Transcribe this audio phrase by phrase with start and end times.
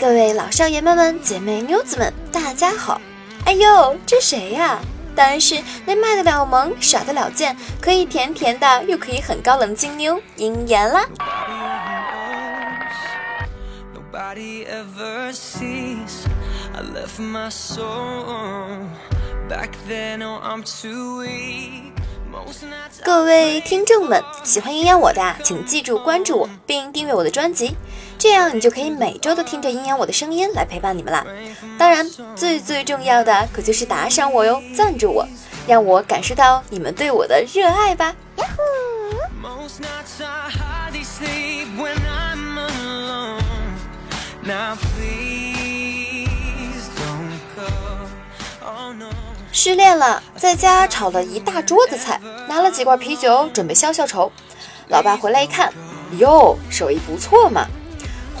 [0.00, 3.00] 各位老少爷们们、姐妹妞子们，大家好！
[3.44, 4.78] 哎呦，这谁呀？
[5.16, 11.04] 当然是那卖得了萌、耍得了贱、可以甜甜的又可以很高冷的金妞鹰眼啦！
[23.04, 27.74] 各位听众们，喜欢营养我的，请记住关注我，并订阅我的专辑，
[28.18, 31.24] 这样你就可以每周都听着阴阳我的声音来陪伴你们啦。
[31.78, 32.04] 当然，
[32.34, 35.24] 最最重要的可就是打赏我哟，赞助我，
[35.68, 38.14] 让我感受到你们对我的热爱吧。
[49.52, 54.32] 失恋了，在家炒了一大桌子菜，拿了几罐啤酒准备消消愁。
[54.88, 55.72] 老爸回来一看，
[56.18, 57.66] 哟，手艺不错嘛。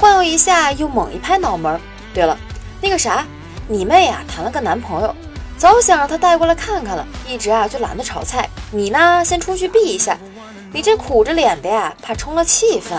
[0.00, 1.80] 晃悠一下，又猛一拍脑门。
[2.14, 2.38] 对了，
[2.80, 3.26] 那个啥，
[3.66, 5.12] 你妹啊谈了个男朋友，
[5.56, 8.48] 早想让他带过来看看了，一直啊就懒得炒菜。
[8.70, 10.16] 你呢，先出去避一下。
[10.72, 12.94] 你这苦着脸的呀，怕冲了气氛。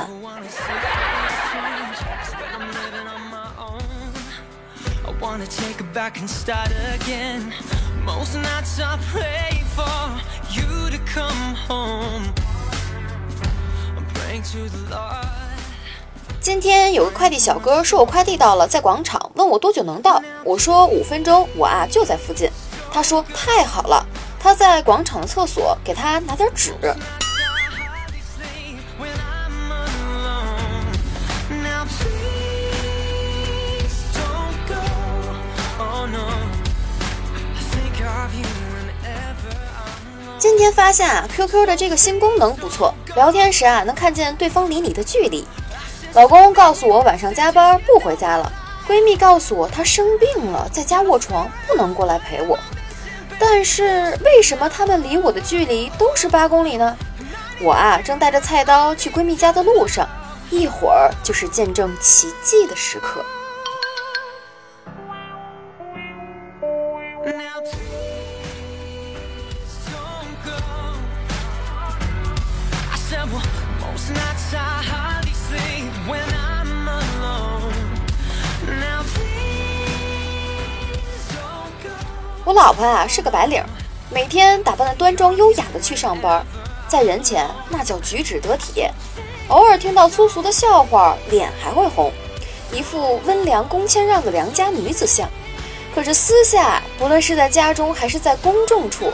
[16.50, 20.20] 今天有个快递小哥说我快递到了，在广场，问我多久能到。
[20.44, 22.50] 我说五分钟，我啊就在附近。
[22.92, 24.04] 他说太好了，
[24.40, 26.74] 他在广场的厕所，给他拿点纸。
[40.40, 45.46] 今天发现啊，QQ 的这个新功能不错，聊天时啊能看见对方离你的距离。
[46.14, 48.52] 老公告诉我晚上加班不回家了，
[48.88, 52.58] 闺蜜告诉我她生病了，在家卧床不能过来陪我。
[53.40, 56.98] 但是为什么他们离我的距离都是八公里呢？
[57.62, 60.08] 我啊正带着菜刀去闺蜜家的路上，
[60.50, 63.24] 一会儿就是见证奇迹的时刻。
[82.46, 83.64] 我老婆啊是个白领，
[84.10, 86.44] 每天打扮的端庄优雅的去上班，
[86.88, 88.88] 在人前那叫举止得体，
[89.50, 92.12] 偶尔听到粗俗的笑话，脸还会红，
[92.72, 95.30] 一副温良恭谦让的良家女子相。
[95.94, 99.14] 可是私下，不论是在家中还是在公众处，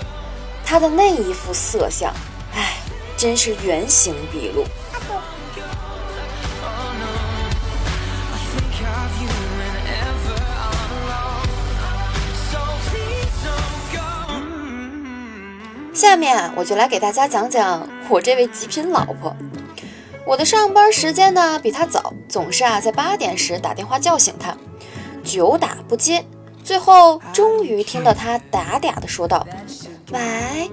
[0.66, 2.14] 她的那一副色相，
[2.54, 2.78] 唉，
[3.18, 4.64] 真是原形毕露。
[16.06, 19.36] 下面我就来给大家讲讲我这位极品老婆。
[20.24, 24.56] 我的上班时间呢比她早，总是啊在八点时打电话叫醒她，
[25.24, 26.24] 久打不接，
[26.64, 29.48] 最后终于听到她嗲嗲的说道
[30.14, 30.70] ：“喂。”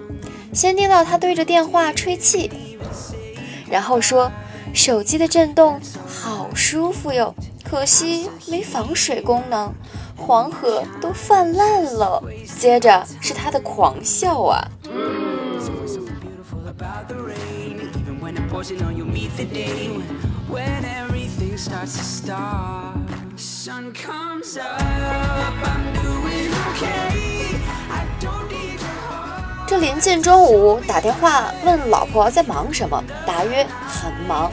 [0.52, 2.78] 先听到她对着电话吹气，
[3.70, 4.30] 然后说
[4.74, 9.72] ：“手机的震动好舒服哟，可惜没防水功能，
[10.14, 12.22] 黄河都泛滥了。”
[12.60, 14.62] 接着是她的狂笑啊。
[29.66, 34.52] 这临近中午打电话问老婆在忙什么，答曰很忙。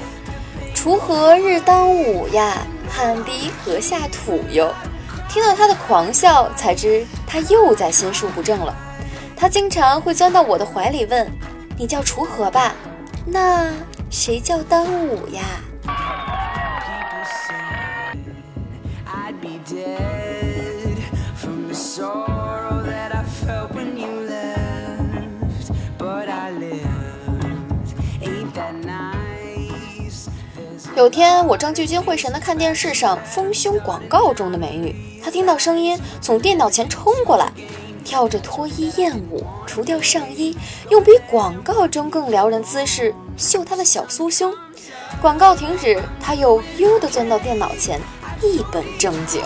[0.74, 4.74] 锄禾日当午呀，汗滴禾下土哟。
[5.30, 8.76] 听到他的狂笑，才知他又在心术不正了。
[9.36, 11.32] 他经常会钻到我的怀里问
[11.78, 12.74] ：“你叫锄禾吧？
[13.32, 13.70] 那
[14.10, 15.42] 谁叫当午呀？”
[30.96, 37.50] 有天我正聚精会神地看电视上丰胸广告中的美女，她听到声音从电脑前冲过来。
[38.04, 40.58] 跳着脱衣艳舞，除掉上衣，
[40.90, 44.54] 用比广告中更撩人姿势秀他的小酥胸。
[45.22, 48.00] 广告停止，他又悠地钻到电脑前，
[48.42, 49.42] 一本正经。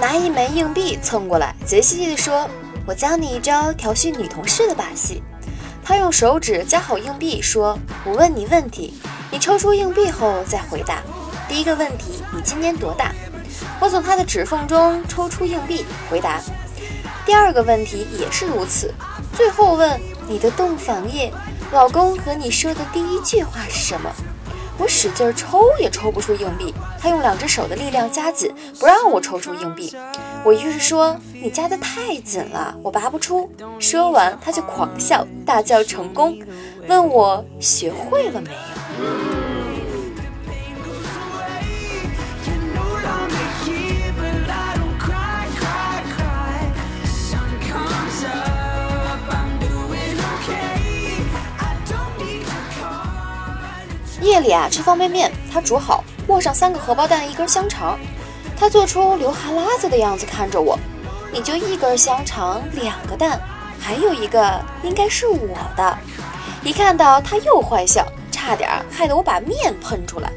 [0.00, 2.48] 拿一一枚硬币蹭过来，贼兮兮地说
[2.86, 5.22] ：“我教你一招调戏女同事的把戏。”
[5.84, 8.94] 他用手指夹好硬币，说：“我问你问题，
[9.30, 11.02] 你抽出硬币后再回答。
[11.46, 13.12] 第一个问题，你今年多大？”
[13.80, 16.40] 我从他的指缝中抽出硬币，回答。
[17.26, 18.92] 第二个问题也是如此。
[19.34, 21.32] 最后问你的洞房夜，
[21.72, 24.10] 老公和你说的第一句话是什么？
[24.78, 29.94] 我使劲抽也抽不出硬币，他用两只手的力量夹紧，不让我抽出硬币。
[30.44, 33.50] 我于是说：“你夹得太紧了，我拔不出。”
[33.80, 36.38] 说完，他就狂笑，大叫成功，
[36.86, 38.56] 问我学会了没有。
[54.20, 57.98] 夜里啊，吃方便面，他煮好，握上三个荷包蛋，一根香肠，
[58.56, 60.78] 他做出流哈喇子的样子看着我。
[61.32, 63.40] 你就一根香肠，两个蛋，
[63.80, 65.98] 还有一个应该是我的。
[66.62, 70.30] 一看到他又坏笑，差点害得我把面喷出来。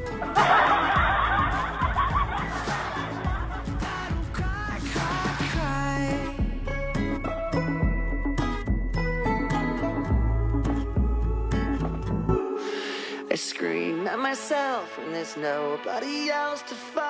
[13.37, 17.06] Scream at myself when there's nobody else to fight.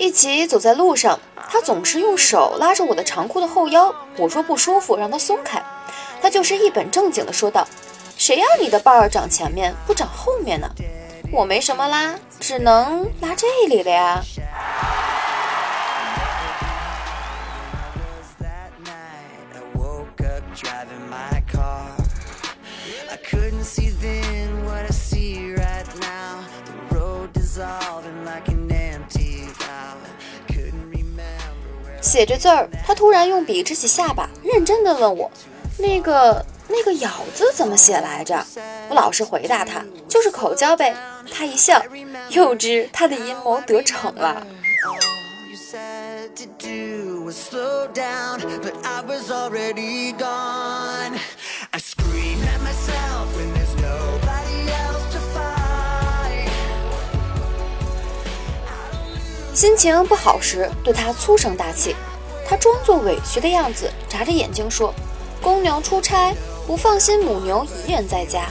[0.00, 1.20] 一起走在路上，
[1.50, 3.94] 他总是用手拉着我的长裤的后腰。
[4.16, 5.62] 我说不舒服，让他松开。
[6.22, 7.68] 他就是一本正经的说道
[8.16, 10.66] ：“谁让你的伴儿长前面不长后面呢？”
[11.30, 14.22] 我没什么拉，只能拉这里了呀。
[32.10, 35.30] 写着字儿，他突然用笔支起下巴，认真地问我
[35.78, 38.44] ：“那个那个咬字怎么写来着？”
[38.90, 40.92] 我老实回答他：“就是口交呗。”
[41.32, 41.80] 他一笑，
[42.30, 44.44] 又知他的阴谋得逞了。
[59.52, 61.94] 心情不好时，对他粗声大气。
[62.46, 64.94] 他装作委屈的样子，眨着眼睛说
[65.42, 66.34] ：“公牛出差，
[66.66, 68.46] 不放心母牛一人在家，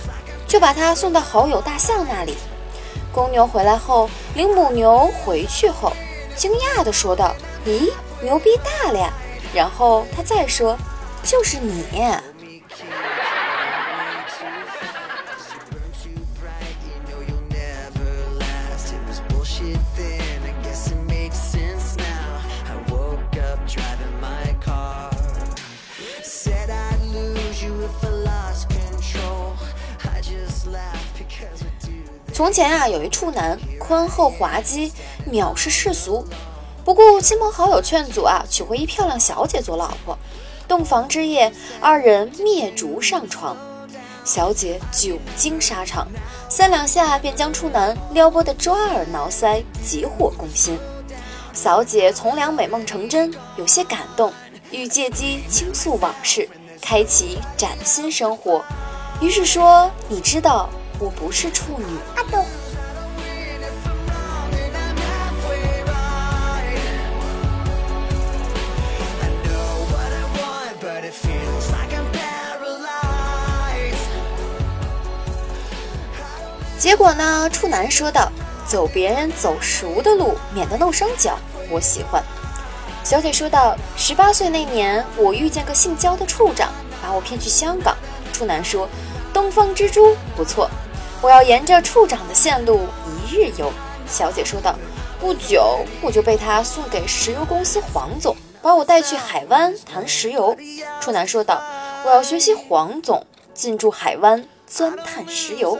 [0.47, 2.37] 就把他送到好友大象那里。
[3.11, 5.91] 公牛回来后，领母牛回去后，
[6.35, 7.35] 惊讶地说道
[7.65, 7.91] ：‘咦，
[8.21, 9.11] 牛逼大了呀！’
[9.53, 10.77] 然后他再说
[11.23, 11.83] ：‘就是你。’”
[32.39, 34.93] 从前啊，有一处男，宽厚滑稽，
[35.29, 36.25] 藐视世俗，
[36.85, 40.17] 不顾亲朋好友劝阻啊，娶回一漂亮小姐做老婆。
[40.65, 41.51] 洞房之夜，
[41.81, 43.57] 二人灭烛上床，
[44.23, 46.07] 小姐久经沙场，
[46.47, 50.79] 三两下便将处男撩拨得抓耳挠腮，急火攻心。
[51.51, 54.31] 小姐从良美梦成真，有些感动，
[54.71, 56.47] 欲借机倾诉往事，
[56.81, 58.63] 开启崭新生活。
[59.19, 60.69] 于是说：“你知道。”
[60.99, 61.85] 我不是处女。
[62.15, 62.45] 阿斗。
[76.77, 77.49] 结果呢？
[77.49, 78.31] 处男说道
[78.65, 81.37] ：“走别人走熟的路，免得弄伤脚。”
[81.69, 82.23] 我喜欢。
[83.03, 87.97] 小姐说道：“十八岁那年，我遇见个姓焦的处长，把我骗去香港。”
[88.31, 88.87] 处男说
[89.33, 90.69] ：“东方之珠不错。”
[91.21, 93.71] 我要沿着处长的线路一日游，
[94.07, 94.73] 小姐说道。
[95.19, 100.55] 不久我就被他送给石油公司黄总，把我带去海湾谈石油。
[101.01, 101.61] 处男说道。
[102.05, 105.77] 我要学习黄总进驻海湾钻探石油。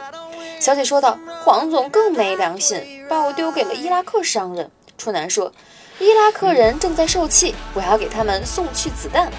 [0.59, 1.17] 小姐说道。
[1.45, 4.69] 黄总更没良心，把我丢给了伊拉克商人。
[4.97, 5.53] 处男说。
[5.99, 9.31] 伊拉克人正在受气，我要给他们送去子弹。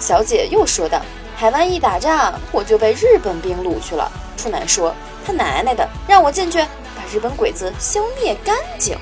[0.00, 1.00] 小姐又说道。
[1.40, 4.12] 台湾一打仗，我就被日本兵掳去了。
[4.36, 4.94] 处男说。
[5.24, 6.58] 他奶奶的，让我进去
[6.94, 8.94] 把日本鬼子消灭干净。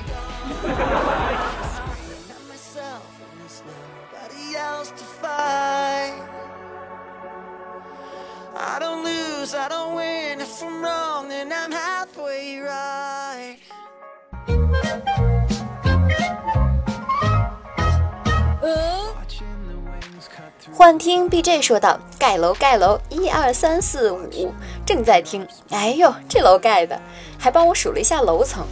[20.79, 24.53] 幻听 BJ 说道：“盖楼盖楼，一二三四五，
[24.85, 25.45] 正在听。
[25.71, 26.97] 哎呦，这楼盖的，
[27.37, 28.65] 还帮我数了一下楼层。”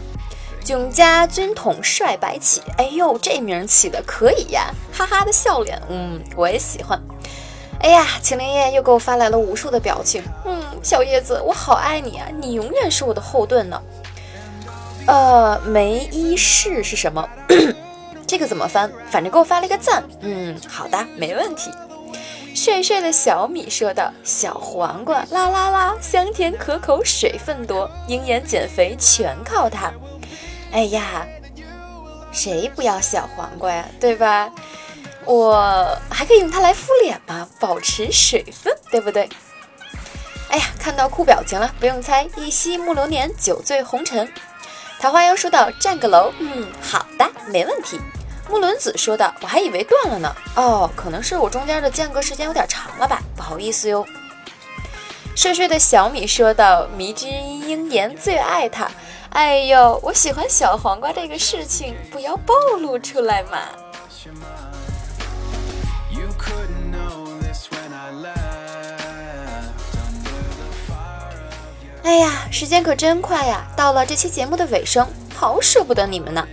[0.64, 4.72] 囧家军统帅白起，哎呦，这名起的可以呀！
[4.90, 6.98] 哈哈的笑脸，嗯，我也喜欢。
[7.80, 13.78] 哎呀，青灵叶又给我发来了无数的表情，嗯，小叶子，我好爱你啊，你永远是我的后盾呢。
[15.06, 17.28] 呃，梅伊士是什么？
[18.26, 18.90] 这个怎么翻？
[19.10, 21.70] 反正给我发了一个赞，嗯，好的，没问题。
[22.58, 29.92] 帅帅的小米说道：“小黄瓜啦啦啦，香甜可口，水分多，鹰眼减肥全靠它。”
[30.72, 31.24] 哎呀，
[32.32, 33.84] 谁不要小黄瓜呀？
[34.00, 34.50] 对吧？
[35.24, 39.28] 我还可以用它来敷脸吗，保持水分，对不对？
[40.50, 44.28] 哎呀，看到酷表情了，不用猜，一夕暮流年，酒醉红尘。
[44.98, 48.00] 桃花妖说道：“占个楼，嗯，好的，没问题。”
[48.48, 50.34] 木伦子说道：“我还以为断了呢。
[50.56, 54.04] 哦，可能是我中间的间隔时间有点长了吧，不好意思哟。”
[55.36, 58.90] 睡睡的小米说道：“迷之音鹰言最爱他。
[59.30, 63.58] 哎呦，我喜欢小黄瓜这个事情，不要暴露出来嘛。”
[72.02, 73.66] 哎呀，时间可真快呀！
[73.76, 76.48] 到了这期节目的尾声，好舍不得你们呢。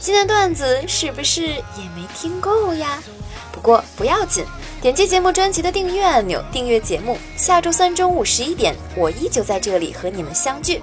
[0.00, 3.02] 今天段子是不是也没听够呀？
[3.50, 4.44] 不过不要紧，
[4.80, 7.18] 点击节目专辑的订阅按钮，订阅节目。
[7.36, 10.80] 下周三中午十一点，我依旧在这里和你们相聚。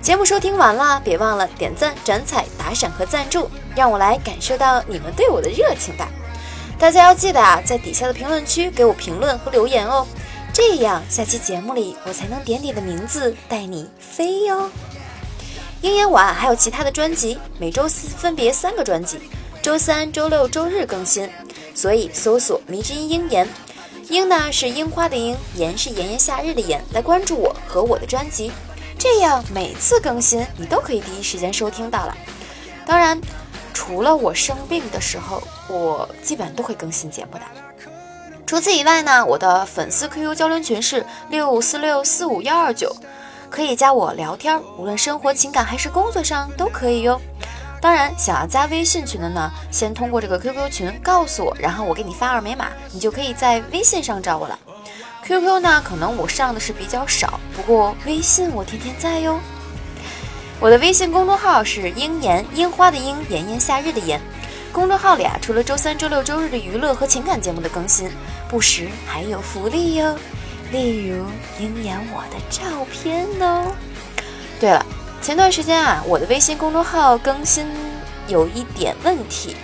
[0.00, 6.08] 节目收听完了，别忘了点赞、转采、打赏和赞助，让我来感受到你们对我的热情吧。
[6.78, 10.06] 大家要记得啊，在底下的评论区给我评论和留言哦。
[10.54, 14.70] 这样，下期节目里我才能点你的名字带你飞哟。
[15.80, 19.20] 鹰眼晚还有其他的专辑，每周四分别三个专辑，
[19.62, 21.30] 周三、周六、周日更新，
[21.72, 23.48] 所以搜索“迷之音鹰眼”，
[24.10, 28.50] 鹰呢是樱花的樱，炎是炎炎夏日的炎，来关注我和我的专辑，
[28.98, 32.16] 这样每次更新你都可以第一时间收听到了。
[32.84, 33.20] 当然，
[33.72, 37.42] 除了我生病的时候，我基本都会更新节目的。
[38.44, 42.96] 除此以外呢，我的粉丝 QQ 交流群是六五四六四五幺二九，
[43.50, 47.20] 可以加我聊天，无论生活、情感还是工作上都可以哟。
[47.80, 54.58] 当然，想要加微信群的呢，先通过这个 QQ 群告诉我，然后我给你发二维码，你就可以在微信上找我了。
[55.24, 59.38] QQ 呢，可能我上的是比较少，不过微信我天天在哟。
[60.60, 64.20] 我的微信公众号是樱言樱花的樱，炎炎夏日的炎。
[64.72, 68.10] 公众号里啊，除了周三、周六、周日的娱乐和情感节目的更新，
[68.48, 70.18] 不时还有福利哟，
[70.70, 71.24] 例如
[71.58, 73.72] 鹰眼我的照片哦。
[74.60, 74.84] 对了，
[75.22, 77.66] 前段时间啊，我的微信公众号更新
[78.26, 79.56] 有一点问题，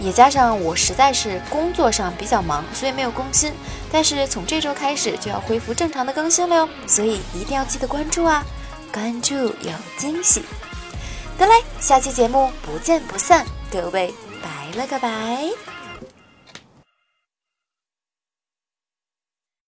[0.00, 3.52] 也加上我实在是工作上比较忙，所以没有更新。
[3.92, 8.44] 但是从这周开始就要恢复正常的更新了哟，所以一定要记得关注啊，
[8.92, 10.44] 关注有惊喜。
[11.38, 14.12] 得嘞，下期节目不见不散，各位。
[14.42, 15.79] 拜了个拜。